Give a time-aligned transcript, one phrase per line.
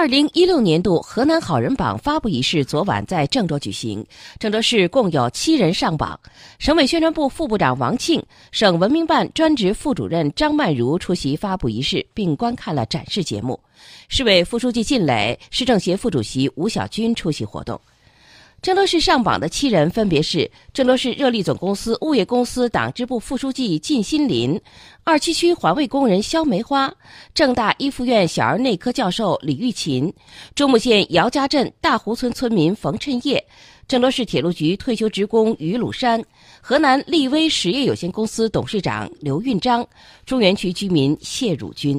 [0.00, 4.02] 二零一六年度河南好人榜发布仪式昨晚在郑州举行，
[4.38, 6.18] 郑州市共有七人上榜。
[6.58, 13.60] 省委宣传部副部长王庆、省文明办专职副主任张曼如出席发布仪式，并观看了展示节目。
[14.08, 17.78] 市委副书记靳磊、市政协副主席吴晓军出席活动。
[18.62, 24.60] 郑州市上榜的七人分别是郑州市热力总公司物业公司党支部副书记靳新林、
[25.02, 26.94] 二七区环卫工人肖梅花、
[27.32, 30.12] 郑大一附院小儿内科教授李玉琴、
[30.54, 33.42] 中牟县姚家镇大湖村村民冯趁业、
[33.88, 36.22] 郑州市铁路局退休职工于鲁山、
[36.60, 39.86] 河南力威实业有限公司董事长刘运章、
[40.26, 41.98] 中原区居民谢汝军。